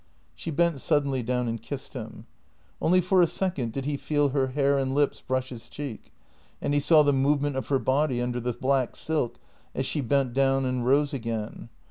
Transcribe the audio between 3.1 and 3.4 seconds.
a